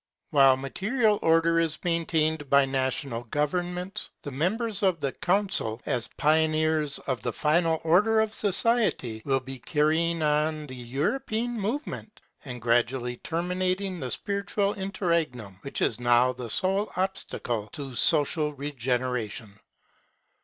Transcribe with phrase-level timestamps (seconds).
[0.31, 6.97] While material order is maintained by national governments, the members of the Council, as pioneers
[6.97, 13.17] of the final order of society, will be carrying on the European movement, and gradually
[13.17, 19.51] terminating the spiritual interregnum which is now the sole obstacle to social regeneration.